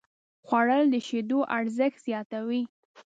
[0.45, 2.61] خوړل د شیدو ارزښت زیاتوي